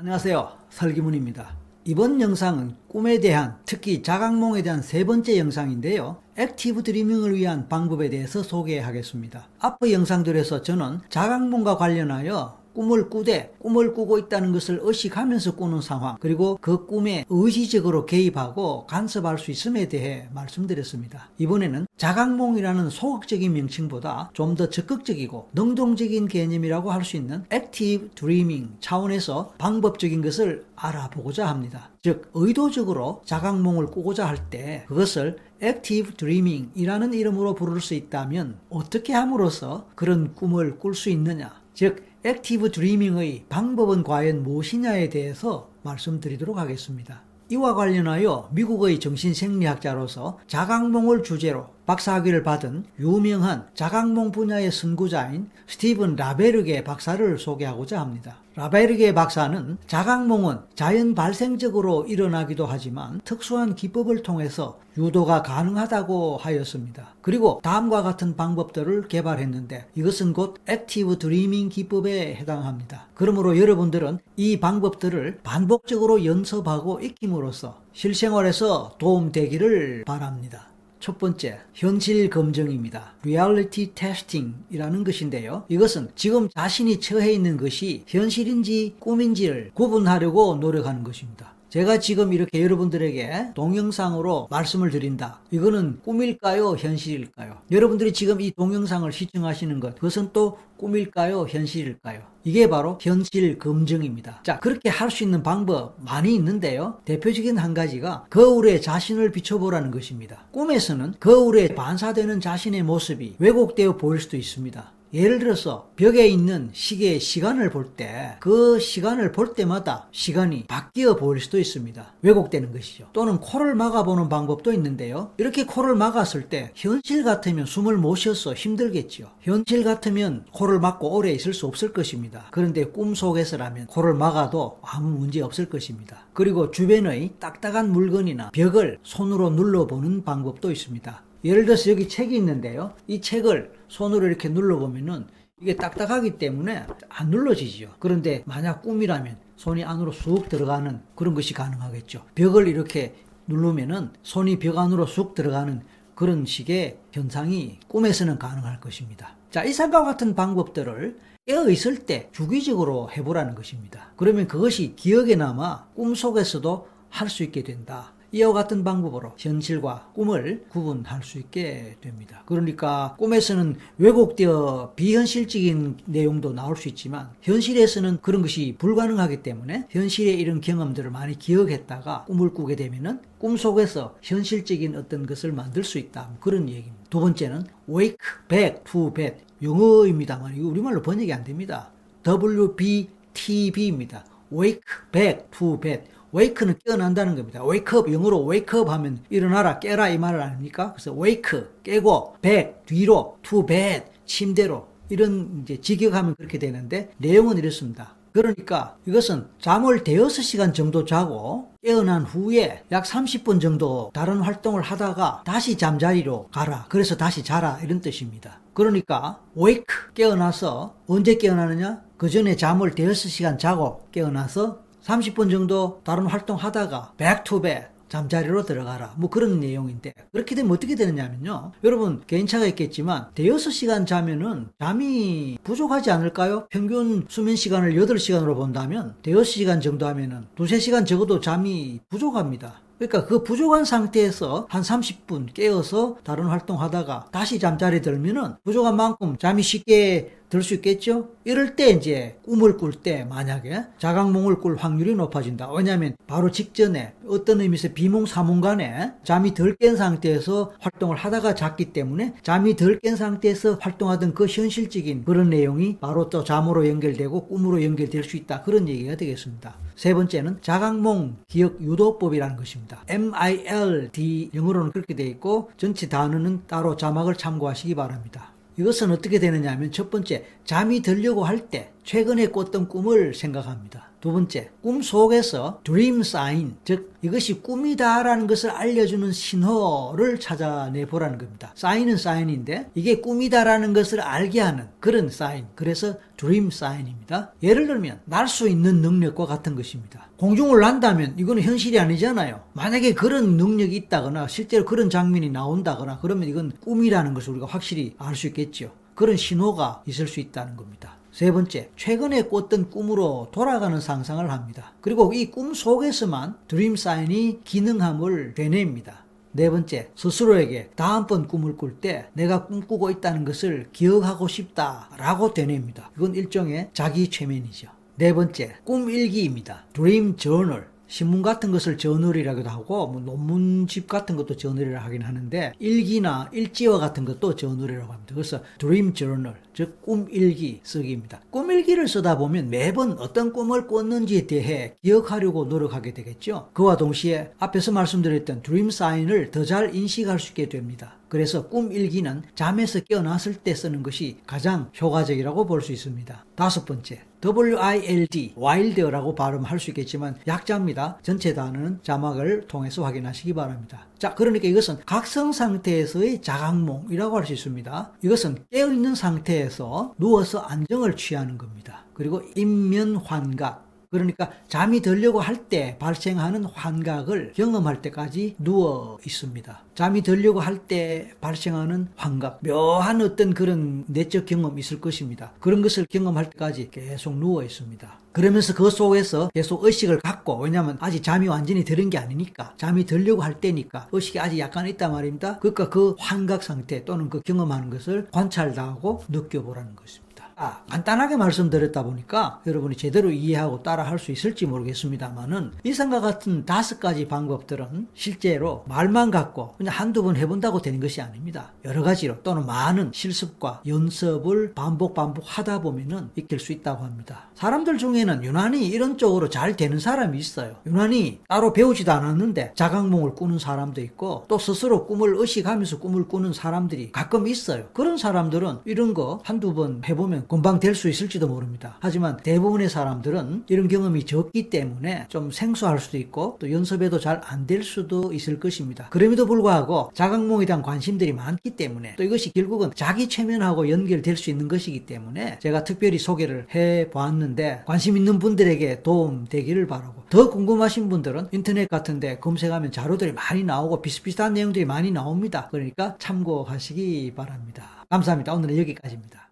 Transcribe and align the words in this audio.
안녕하세요. 0.00 0.52
설기문입니다. 0.70 1.56
이번 1.82 2.20
영상은 2.20 2.76
꿈에 2.86 3.18
대한 3.18 3.56
특히 3.66 4.00
자각몽에 4.00 4.62
대한 4.62 4.80
세 4.80 5.02
번째 5.02 5.36
영상인데요. 5.36 6.18
active 6.36 6.84
dreaming을 6.84 7.34
위한 7.34 7.68
방법에 7.68 8.08
대해서 8.08 8.44
소개하겠습니다. 8.44 9.48
앞의 9.58 9.92
영상들에서 9.94 10.62
저는 10.62 11.00
자각몽과 11.08 11.78
관련하여 11.78 12.60
꿈을 12.78 13.10
꾸되 13.10 13.52
꿈을 13.58 13.92
꾸고 13.92 14.18
있다는 14.18 14.52
것을 14.52 14.78
의식하면서 14.82 15.56
꾸는 15.56 15.80
상황 15.80 16.16
그리고 16.20 16.56
그 16.60 16.86
꿈에 16.86 17.24
의지적으로 17.28 18.06
개입하고 18.06 18.86
간섭할 18.86 19.36
수 19.36 19.50
있음에 19.50 19.88
대해 19.88 20.28
말씀드렸습니다. 20.32 21.28
이번에는 21.38 21.88
자각몽이라는 21.96 22.88
소극적인 22.90 23.52
명칭보다 23.52 24.30
좀 24.32 24.54
더 24.58 24.70
적극적이고 24.70 25.50
능동적인 25.54 26.26
개념이라고 26.28 26.90
할 26.92 27.04
수 27.04 27.16
있는 27.16 27.44
active 27.50 28.10
dreaming 28.14 28.76
차원에서 28.80 29.54
방법적인 29.58 30.20
것을 30.22 30.64
알아보고자 30.76 31.46
합니다. 31.48 31.90
즉 32.02 32.30
의도적으로 32.34 33.22
자각몽을 33.24 33.86
꾸고자 33.86 34.26
할 34.26 34.38
때 34.50 34.84
그것을 34.88 35.38
active 35.60 36.14
dreaming이라는 36.14 37.12
이름으로 37.12 37.54
부를 37.54 37.80
수 37.80 37.94
있다면 37.94 38.58
어떻게 38.70 39.12
함으로써 39.12 39.86
그런 39.96 40.34
꿈을 40.34 40.78
꿀 40.78 40.94
수 40.94 41.10
있느냐 41.10 41.52
즉 41.74 42.07
active 42.24 42.72
dreaming의 42.72 43.44
방법은 43.48 44.02
과연 44.02 44.42
무엇이냐에 44.42 45.08
대해서 45.08 45.70
말씀드리도록 45.82 46.58
하겠습니다. 46.58 47.22
이와 47.50 47.74
관련하여 47.74 48.50
미국의 48.52 48.98
정신생리학자로서 48.98 50.38
자각몽을 50.48 51.22
주제로 51.22 51.68
박사학위를 51.88 52.42
받은 52.42 52.84
유명한 53.00 53.66
자각몽 53.72 54.30
분야의 54.30 54.70
선구자인 54.70 55.48
스티븐 55.66 56.16
라베르게 56.16 56.84
박사를 56.84 57.38
소개하고자 57.38 57.98
합니다. 57.98 58.36
라베르게 58.56 59.14
박사는 59.14 59.78
자각몽은 59.86 60.58
자연 60.74 61.14
발생적으로 61.14 62.04
일어나기도 62.04 62.66
하지만 62.66 63.22
특수한 63.24 63.74
기법을 63.74 64.22
통해서 64.22 64.78
유도가 64.98 65.42
가능하다고 65.42 66.36
하였습니다. 66.36 67.14
그리고 67.22 67.60
다음과 67.62 68.02
같은 68.02 68.36
방법들을 68.36 69.08
개발했는데 69.08 69.86
이것은 69.94 70.34
곧 70.34 70.56
active 70.66 71.18
dreaming 71.18 71.70
기법에 71.70 72.34
해당합니다. 72.34 73.06
그러므로 73.14 73.56
여러분들은 73.58 74.18
이 74.36 74.60
방법들을 74.60 75.38
반복적으로 75.42 76.26
연습하고 76.26 77.00
익힘으로써 77.00 77.80
실생활에서 77.94 78.96
도움되기를 78.98 80.04
바랍니다. 80.04 80.66
첫 81.00 81.18
번째, 81.18 81.60
현실 81.74 82.28
검증입니다. 82.30 83.14
reality 83.24 83.92
testing이라는 83.94 85.04
것인데요. 85.04 85.64
이것은 85.68 86.10
지금 86.14 86.48
자신이 86.48 87.00
처해 87.00 87.32
있는 87.32 87.56
것이 87.56 88.04
현실인지 88.06 88.96
꿈인지를 88.98 89.70
구분하려고 89.74 90.56
노력하는 90.56 91.04
것입니다. 91.04 91.57
제가 91.68 91.98
지금 91.98 92.32
이렇게 92.32 92.62
여러분들에게 92.62 93.48
동영상으로 93.54 94.48
말씀을 94.50 94.90
드린다. 94.90 95.40
이거는 95.50 96.00
꿈일까요? 96.02 96.76
현실일까요? 96.78 97.58
여러분들이 97.70 98.12
지금 98.14 98.40
이 98.40 98.50
동영상을 98.52 99.10
시청하시는 99.12 99.78
것, 99.80 99.94
그것은 99.96 100.30
또 100.32 100.58
꿈일까요? 100.78 101.46
현실일까요? 101.46 102.22
이게 102.44 102.68
바로 102.70 102.98
현실 103.02 103.58
검증입니다. 103.58 104.40
자, 104.44 104.58
그렇게 104.60 104.88
할 104.88 105.08
수 105.10 105.24
있는 105.24 105.42
방법 105.42 105.96
많이 105.98 106.34
있는데요. 106.34 106.98
대표적인 107.06 107.56
한 107.58 107.72
가지가 107.74 108.26
거울에 108.30 108.78
자신을 108.78 109.32
비춰보라는 109.32 109.90
것입니다. 109.90 110.46
꿈에서는 110.52 111.14
거울에 111.18 111.74
반사되는 111.74 112.40
자신의 112.40 112.82
모습이 112.82 113.36
왜곡되어 113.38 113.96
보일 113.96 114.20
수도 114.20 114.36
있습니다. 114.36 114.92
예를 115.12 115.38
들어서 115.38 115.90
벽에 115.96 116.26
있는 116.26 116.70
시계의 116.72 117.20
시간을 117.20 117.70
볼 117.70 117.96
때 117.96 118.36
그 118.40 118.78
시간을 118.78 119.32
볼 119.32 119.54
때마다 119.54 120.08
시간이 120.12 120.64
바뀌어 120.68 121.16
보일 121.16 121.40
수도 121.40 121.58
있습니다. 121.58 122.14
왜곡되는 122.22 122.72
것이죠. 122.72 123.08
또는 123.12 123.38
코를 123.38 123.74
막아보는 123.74 124.28
방법도 124.28 124.72
있는데요. 124.72 125.32
이렇게 125.38 125.64
코를 125.64 125.94
막았을 125.96 126.48
때 126.48 126.70
현실 126.74 127.24
같으면 127.24 127.66
숨을 127.66 127.96
못 127.96 128.16
쉬어서 128.16 128.54
힘들겠죠. 128.54 129.30
현실 129.40 129.84
같으면 129.84 130.44
코를 130.52 130.80
막고 130.80 131.14
오래 131.16 131.30
있을 131.32 131.54
수 131.54 131.66
없을 131.66 131.92
것입니다. 131.92 132.46
그런데 132.50 132.84
꿈속에서라면 132.84 133.86
코를 133.86 134.14
막아도 134.14 134.78
아무 134.82 135.08
문제 135.18 135.40
없을 135.40 135.68
것입니다. 135.68 136.26
그리고 136.32 136.70
주변의 136.70 137.34
딱딱한 137.40 137.90
물건이나 137.92 138.50
벽을 138.52 138.98
손으로 139.02 139.50
눌러보는 139.50 140.24
방법도 140.24 140.70
있습니다. 140.70 141.22
예를 141.44 141.64
들어서 141.64 141.90
여기 141.90 142.08
책이 142.08 142.36
있는데요. 142.36 142.94
이 143.06 143.20
책을 143.20 143.72
손으로 143.88 144.26
이렇게 144.26 144.48
눌러보면은 144.48 145.26
이게 145.60 145.76
딱딱하기 145.76 146.38
때문에 146.38 146.86
안 147.08 147.30
눌러지죠. 147.30 147.94
그런데 147.98 148.42
만약 148.46 148.82
꿈이라면 148.82 149.38
손이 149.56 149.84
안으로 149.84 150.12
쑥 150.12 150.48
들어가는 150.48 151.00
그런 151.14 151.34
것이 151.34 151.52
가능하겠죠. 151.54 152.24
벽을 152.34 152.68
이렇게 152.68 153.14
누르면은 153.48 154.10
손이 154.22 154.58
벽 154.58 154.78
안으로 154.78 155.06
쑥 155.06 155.34
들어가는 155.34 155.82
그런 156.14 156.44
식의 156.44 156.98
현상이 157.12 157.78
꿈에서는 157.88 158.38
가능할 158.38 158.80
것입니다. 158.80 159.36
자, 159.50 159.64
이 159.64 159.72
생각 159.72 160.04
같은 160.04 160.34
방법들을 160.34 161.18
깨어 161.46 161.70
있을 161.70 162.04
때 162.04 162.28
주기적으로 162.32 163.10
해보라는 163.10 163.54
것입니다. 163.54 164.12
그러면 164.16 164.46
그것이 164.46 164.94
기억에 164.96 165.34
남아 165.34 165.88
꿈속에서도 165.94 166.88
할 167.08 167.28
수 167.30 167.42
있게 167.42 167.62
된다. 167.62 168.12
이와 168.30 168.52
같은 168.52 168.84
방법으로 168.84 169.32
현실과 169.38 170.10
꿈을 170.14 170.64
구분할 170.68 171.22
수 171.22 171.38
있게 171.38 171.96
됩니다. 172.02 172.42
그러니까 172.44 173.16
꿈에서는 173.18 173.76
왜곡되어 173.96 174.92
비현실적인 174.96 175.96
내용도 176.04 176.52
나올 176.52 176.76
수 176.76 176.88
있지만 176.88 177.30
현실에서는 177.40 178.18
그런 178.20 178.42
것이 178.42 178.74
불가능하기 178.78 179.42
때문에 179.42 179.86
현실의 179.88 180.38
이런 180.38 180.60
경험들을 180.60 181.10
많이 181.10 181.38
기억했다가 181.38 182.24
꿈을 182.26 182.52
꾸게 182.52 182.76
되면은 182.76 183.20
꿈속에서 183.38 184.16
현실적인 184.22 184.94
어떤 184.96 185.26
것을 185.26 185.52
만들 185.52 185.82
수 185.82 185.98
있다. 185.98 186.30
그런 186.40 186.68
얘기입니다. 186.68 186.96
두 187.08 187.20
번째는 187.20 187.64
wake 187.88 188.18
back 188.48 188.84
to 188.84 189.12
bed. 189.12 189.36
영어입니다만 189.62 190.56
이거 190.56 190.68
우리말로 190.68 191.00
번역이 191.02 191.32
안 191.32 191.44
됩니다. 191.44 191.90
WBTB입니다. 192.26 194.24
wake 194.52 194.82
back 195.10 195.44
to 195.50 195.80
bed. 195.80 196.02
Wake는 196.34 196.74
깨어난다는 196.84 197.36
겁니다. 197.36 197.62
wake 197.64 197.98
up 197.98 198.12
영어로 198.12 198.48
wake 198.50 198.78
up 198.78 198.90
하면 198.90 199.18
일어나라 199.30 199.78
깨라 199.78 200.08
이 200.08 200.18
말을 200.18 200.40
아닙니까? 200.40 200.92
그래서 200.92 201.12
wake 201.12 201.60
깨고 201.82 202.36
back 202.42 202.74
뒤로 202.86 203.38
to 203.42 203.64
bed 203.64 204.04
침대로 204.26 204.86
이런 205.08 205.62
이제 205.62 205.80
직역하면 205.80 206.34
그렇게 206.36 206.58
되는데 206.58 207.10
내용은 207.18 207.56
이렇습니다. 207.58 208.14
그러니까 208.32 208.96
이것은 209.06 209.46
잠을 209.60 210.04
대여섯 210.04 210.44
시간 210.44 210.72
정도 210.72 211.04
자고 211.04 211.72
깨어난 211.82 212.22
후에 212.22 212.84
약 212.92 213.04
30분 213.04 213.60
정도 213.60 214.10
다른 214.12 214.40
활동을 214.40 214.82
하다가 214.82 215.42
다시 215.44 215.76
잠자리로 215.76 216.48
가라. 216.52 216.86
그래서 216.88 217.16
다시 217.16 217.42
자라. 217.42 217.78
이런 217.82 218.00
뜻입니다. 218.00 218.60
그러니까 218.74 219.40
wake 219.56 219.86
깨어나서 220.14 220.94
언제 221.08 221.36
깨어나느냐? 221.36 222.02
그 222.16 222.28
전에 222.28 222.54
잠을 222.56 222.94
대여섯 222.94 223.30
시간 223.30 223.58
자고 223.58 224.02
깨어나서 224.12 224.82
30분 225.08 225.50
정도 225.50 226.00
다른 226.04 226.26
활동 226.26 226.56
하다가 226.56 227.14
back 227.16 227.44
to 227.44 227.60
bed 227.62 227.86
잠자리로 228.10 228.64
들어가라. 228.64 229.14
뭐 229.16 229.28
그런 229.28 229.60
내용인데 229.60 230.12
그렇게 230.32 230.54
되면 230.54 230.70
어떻게 230.70 230.94
되느냐면요. 230.94 231.72
여러분 231.84 232.22
개인차가 232.26 232.66
있겠지만 232.66 233.28
대여섯 233.34 233.72
시간 233.72 234.06
자면은 234.06 234.68
잠이 234.78 235.58
부족하지 235.62 236.10
않을까요? 236.10 236.66
평균 236.70 237.26
수면 237.28 237.56
시간을 237.56 237.94
8시간으로 237.94 238.54
본다면 238.54 239.14
대여섯 239.22 239.46
시간 239.46 239.80
정도 239.80 240.06
하면은 240.06 240.46
두세 240.56 240.78
시간 240.78 241.04
적어도 241.04 241.40
잠이 241.40 242.00
부족합니다. 242.08 242.80
그러니까 242.98 243.26
그 243.26 243.44
부족한 243.44 243.84
상태에서 243.84 244.66
한 244.68 244.82
30분 244.82 245.54
깨어서 245.54 246.16
다른 246.24 246.46
활동하다가 246.46 247.28
다시 247.30 247.60
잠자리 247.60 248.02
들면은 248.02 248.54
부족한 248.64 248.96
만큼 248.96 249.38
잠이 249.38 249.62
쉽게 249.62 250.38
들 250.48 250.62
수 250.62 250.74
있겠죠? 250.74 251.28
이럴 251.44 251.76
때 251.76 251.90
이제 251.90 252.38
꿈을 252.44 252.76
꿀 252.76 252.92
때 252.92 253.24
만약에 253.24 253.84
자각몽을 253.98 254.60
꿀 254.60 254.76
확률이 254.76 255.14
높아진다. 255.14 255.70
왜냐하면 255.72 256.16
바로 256.26 256.50
직전에 256.50 257.14
어떤 257.26 257.60
의미에서 257.60 257.88
비몽 257.94 258.26
사몽 258.26 258.60
간에 258.60 259.12
잠이 259.24 259.54
덜 259.54 259.76
깬 259.78 259.96
상태에서 259.96 260.72
활동을 260.80 261.16
하다가 261.16 261.54
잤기 261.54 261.92
때문에 261.92 262.34
잠이 262.42 262.76
덜 262.76 262.98
깬 263.00 263.16
상태에서 263.16 263.78
활동하던 263.80 264.34
그 264.34 264.46
현실적인 264.46 265.24
그런 265.24 265.50
내용이 265.50 265.98
바로 266.00 266.28
또 266.30 266.42
잠으로 266.42 266.88
연결되고 266.88 267.46
꿈으로 267.46 267.82
연결될 267.84 268.24
수 268.24 268.36
있다. 268.36 268.62
그런 268.62 268.88
얘기가 268.88 269.16
되겠습니다. 269.16 269.76
세 269.94 270.14
번째는 270.14 270.58
자각몽 270.62 271.36
기억 271.48 271.80
유도법이라는 271.80 272.56
것입니다. 272.56 273.04
MILD 273.08 274.50
영어로는 274.54 274.92
그렇게 274.92 275.14
되어 275.14 275.26
있고 275.26 275.70
전체 275.76 276.08
단어는 276.08 276.62
따로 276.66 276.96
자막을 276.96 277.36
참고하시기 277.36 277.94
바랍니다. 277.94 278.52
이것은 278.78 279.10
어떻게 279.10 279.38
되느냐 279.38 279.72
하면 279.72 279.90
첫 279.92 280.10
번째 280.10 280.44
잠이 280.64 281.02
들려고 281.02 281.44
할 281.44 281.68
때 281.68 281.92
최근에 282.08 282.46
꿨던 282.46 282.88
꿈을 282.88 283.34
생각합니다. 283.34 284.08
두 284.22 284.32
번째, 284.32 284.70
꿈 284.80 285.02
속에서 285.02 285.82
dream 285.84 286.20
sign, 286.20 286.76
즉 286.82 287.12
이것이 287.20 287.60
꿈이다라는 287.60 288.46
것을 288.46 288.70
알려주는 288.70 289.30
신호를 289.30 290.40
찾아내 290.40 291.04
보라는 291.04 291.36
겁니다. 291.36 291.70
사인은 291.74 292.16
사인인데 292.16 292.88
이게 292.94 293.20
꿈이다라는 293.20 293.92
것을 293.92 294.22
알게 294.22 294.58
하는 294.58 294.88
그런 295.00 295.28
사인. 295.28 295.66
그래서 295.74 296.14
dream 296.38 296.68
sign입니다. 296.68 297.52
예를 297.62 297.86
들면 297.86 298.20
날 298.24 298.48
수 298.48 298.70
있는 298.70 299.02
능력과 299.02 299.44
같은 299.44 299.76
것입니다. 299.76 300.30
공중을 300.38 300.80
난다면 300.80 301.34
이거는 301.38 301.62
현실이 301.62 302.00
아니잖아요. 302.00 302.62
만약에 302.72 303.12
그런 303.12 303.58
능력이 303.58 303.94
있다거나 303.94 304.48
실제로 304.48 304.86
그런 304.86 305.10
장면이 305.10 305.50
나온다거나 305.50 306.20
그러면 306.22 306.48
이건 306.48 306.72
꿈이라는 306.80 307.34
것을 307.34 307.50
우리가 307.50 307.66
확실히 307.66 308.14
알 308.16 308.34
수 308.34 308.46
있겠죠. 308.46 308.92
그런 309.14 309.36
신호가 309.36 310.04
있을 310.06 310.26
수 310.26 310.40
있다는 310.40 310.74
겁니다. 310.74 311.18
세 311.38 311.52
번째, 311.52 311.88
최근에 311.94 312.48
꿨던 312.48 312.90
꿈으로 312.90 313.46
돌아가는 313.52 314.00
상상을 314.00 314.50
합니다. 314.50 314.94
그리고 315.00 315.32
이 315.32 315.52
꿈 315.52 315.72
속에서만 315.72 316.56
드림 316.66 316.96
사인이 316.96 317.60
기능함을 317.62 318.54
되뇌입니다. 318.56 319.24
네 319.52 319.70
번째, 319.70 320.10
스스로에게 320.16 320.90
다음번 320.96 321.46
꿈을 321.46 321.76
꿀 321.76 322.00
때 322.00 322.26
내가 322.32 322.66
꿈꾸고 322.66 323.10
있다는 323.10 323.44
것을 323.44 323.86
기억하고 323.92 324.48
싶다라고 324.48 325.54
되뇌입니다. 325.54 326.10
이건 326.16 326.34
일종의 326.34 326.90
자기 326.92 327.30
최면이죠. 327.30 327.86
네 328.16 328.34
번째, 328.34 328.74
꿈 328.82 329.08
일기입니다. 329.08 329.84
드림 329.92 330.36
저널. 330.38 330.88
신문 331.08 331.42
같은 331.42 331.72
것을 331.72 331.96
저널이라고도 331.98 332.68
하고 332.68 333.06
뭐 333.08 333.20
논문집 333.20 334.06
같은 334.06 334.36
것도 334.36 334.56
저널이라 334.56 335.00
하긴 335.04 335.22
하는데 335.22 335.72
일기나 335.78 336.50
일지와 336.52 336.98
같은 336.98 337.24
것도 337.24 337.56
저널이라고 337.56 338.12
합니다. 338.12 338.34
그래서 338.34 338.60
드림 338.78 339.14
저널 339.14 339.56
즉 339.74 340.02
꿈일기 340.02 340.80
쓰기입니다. 340.82 341.40
꿈일기를 341.50 342.08
쓰다 342.08 342.36
보면 342.36 342.68
매번 342.70 343.12
어떤 343.18 343.52
꿈을 343.52 343.86
꿨는지에 343.86 344.46
대해 344.46 344.96
기억하려고 345.02 345.64
노력하게 345.64 346.12
되겠죠. 346.14 346.70
그와 346.74 346.96
동시에 346.96 347.52
앞에서 347.58 347.92
말씀드렸던 347.92 348.62
드림 348.62 348.90
사인을 348.90 349.50
더 349.50 349.64
잘 349.64 349.94
인식할 349.94 350.38
수 350.38 350.50
있게 350.50 350.68
됩니다. 350.68 351.18
그래서 351.28 351.68
꿈 351.68 351.92
일기는 351.92 352.42
잠에서 352.54 353.00
깨어났을 353.00 353.54
때 353.56 353.74
쓰는 353.74 354.02
것이 354.02 354.38
가장 354.46 354.90
효과적이라고 355.00 355.66
볼 355.66 355.82
수 355.82 355.92
있습니다. 355.92 356.44
다섯 356.54 356.84
번째, 356.84 357.20
WILD, 357.44 358.54
wild라고 358.56 359.34
발음할 359.34 359.78
수 359.78 359.90
있겠지만 359.90 360.36
약자입니다. 360.46 361.18
전체 361.22 361.54
단어는 361.54 362.00
자막을 362.02 362.66
통해서 362.66 363.04
확인하시기 363.04 363.54
바랍니다. 363.54 364.06
자, 364.18 364.34
그러니까 364.34 364.66
이것은 364.68 364.98
각성 365.06 365.52
상태에서의 365.52 366.42
자각몽이라고 366.42 367.36
할 367.36 367.46
수 367.46 367.52
있습니다. 367.52 368.12
이것은 368.22 368.58
깨어있는 368.70 369.14
상태에서 369.14 370.14
누워서 370.18 370.58
안정을 370.60 371.16
취하는 371.16 371.56
겁니다. 371.56 372.04
그리고 372.12 372.42
인면환각, 372.56 373.87
그러니까 374.10 374.50
잠이 374.68 375.00
들려고 375.02 375.40
할 375.40 375.68
때 375.68 375.96
발생하는 375.98 376.64
환각을 376.64 377.52
경험할 377.54 378.00
때까지 378.00 378.56
누워 378.58 379.18
있습니다. 379.26 379.84
잠이 379.94 380.22
들려고 380.22 380.60
할 380.60 380.78
때 380.86 381.32
발생하는 381.40 382.08
환각, 382.16 382.60
묘한 382.62 383.20
어떤 383.20 383.52
그런 383.52 384.04
내적 384.06 384.46
경험이 384.46 384.80
있을 384.80 385.00
것입니다. 385.00 385.52
그런 385.60 385.82
것을 385.82 386.06
경험할 386.08 386.48
때까지 386.50 386.88
계속 386.90 387.36
누워 387.36 387.62
있습니다. 387.64 388.20
그러면서 388.32 388.72
그 388.74 388.88
속에서 388.88 389.50
계속 389.52 389.84
의식을 389.84 390.20
갖고, 390.20 390.56
왜냐하면 390.58 390.96
아직 391.00 391.22
잠이 391.22 391.48
완전히 391.48 391.84
들은 391.84 392.08
게 392.08 392.16
아니니까, 392.18 392.74
잠이 392.78 393.04
들려고 393.04 393.42
할 393.42 393.60
때니까, 393.60 394.08
의식이 394.12 394.38
아직 394.38 394.58
약간 394.60 394.86
있단 394.86 395.12
말입니다. 395.12 395.58
그러니까 395.58 395.90
그 395.90 396.14
환각 396.18 396.62
상태 396.62 397.04
또는 397.04 397.28
그 397.28 397.40
경험하는 397.42 397.90
것을 397.90 398.28
관찰하고 398.30 399.24
느껴보라는 399.28 399.96
것입니다. 399.96 400.27
아, 400.60 400.82
간단하게 400.90 401.36
말씀드렸다 401.36 402.02
보니까 402.02 402.60
여러분이 402.66 402.96
제대로 402.96 403.30
이해하고 403.30 403.82
따라 403.82 404.02
할 404.02 404.18
수 404.18 404.32
있을지 404.32 404.66
모르겠습니다만은 404.66 405.74
이상과 405.84 406.20
같은 406.20 406.66
다섯 406.66 406.98
가지 406.98 407.28
방법들은 407.28 408.08
실제로 408.14 408.84
말만 408.88 409.30
갖고 409.30 409.74
그냥 409.78 409.94
한두 409.94 410.24
번 410.24 410.34
해본다고 410.36 410.82
되는 410.82 410.98
것이 410.98 411.22
아닙니다. 411.22 411.72
여러 411.84 412.02
가지로 412.02 412.42
또는 412.42 412.66
많은 412.66 413.12
실습과 413.14 413.82
연습을 413.86 414.74
반복 414.74 415.14
반복 415.14 415.44
하다 415.46 415.82
보면은 415.82 416.30
익힐 416.34 416.58
수 416.58 416.72
있다고 416.72 417.04
합니다. 417.04 417.48
사람들 417.54 417.98
중에는 417.98 418.42
유난히 418.42 418.88
이런 418.88 419.18
쪽으로 419.18 419.48
잘 419.48 419.76
되는 419.76 420.00
사람이 420.00 420.36
있어요. 420.36 420.74
유난히 420.84 421.40
따로 421.48 421.72
배우지도 421.72 422.10
않았는데 422.10 422.72
자각몽을 422.74 423.36
꾸는 423.36 423.60
사람도 423.60 424.00
있고 424.00 424.46
또 424.48 424.58
스스로 424.58 425.06
꿈을 425.06 425.36
의식하면서 425.36 426.00
꿈을 426.00 426.26
꾸는 426.26 426.52
사람들이 426.52 427.12
가끔 427.12 427.46
있어요. 427.46 427.86
그런 427.92 428.16
사람들은 428.16 428.80
이런 428.84 429.14
거 429.14 429.40
한두 429.44 429.74
번 429.74 430.02
해보면 430.04 430.47
금방 430.48 430.80
될 430.80 430.94
수 430.94 431.08
있을지도 431.08 431.46
모릅니다. 431.46 431.96
하지만 432.00 432.36
대부분의 432.38 432.88
사람들은 432.88 433.64
이런 433.68 433.86
경험이 433.88 434.24
적기 434.24 434.70
때문에 434.70 435.26
좀 435.28 435.50
생소할 435.50 435.98
수도 436.00 436.16
있고 436.18 436.56
또 436.58 436.72
연습에도 436.72 437.18
잘 437.20 437.40
안 437.44 437.66
될 437.66 437.82
수도 437.82 438.32
있을 438.32 438.58
것입니다. 438.58 439.08
그럼에도 439.10 439.46
불구하고 439.46 440.10
자각몽에 440.14 440.64
대한 440.66 440.82
관심들이 440.82 441.32
많기 441.32 441.70
때문에 441.76 442.16
또 442.16 442.22
이것이 442.24 442.52
결국은 442.52 442.90
자기 442.94 443.28
최면하고 443.28 443.90
연결될 443.90 444.36
수 444.36 444.50
있는 444.50 444.68
것이기 444.68 445.06
때문에 445.06 445.58
제가 445.60 445.84
특별히 445.84 446.18
소개를 446.18 446.66
해 446.74 447.10
보았는데 447.10 447.82
관심 447.86 448.16
있는 448.16 448.38
분들에게 448.38 449.02
도움 449.02 449.44
되기를 449.48 449.86
바라고 449.86 450.22
더 450.30 450.50
궁금하신 450.50 451.08
분들은 451.08 451.48
인터넷 451.52 451.88
같은데 451.88 452.38
검색하면 452.38 452.90
자료들이 452.92 453.32
많이 453.32 453.64
나오고 453.64 454.02
비슷비슷한 454.02 454.54
내용들이 454.54 454.84
많이 454.84 455.10
나옵니다. 455.10 455.68
그러니까 455.70 456.16
참고하시기 456.18 457.32
바랍니다. 457.36 458.04
감사합니다. 458.08 458.54
오늘은 458.54 458.78
여기까지입니다. 458.78 459.47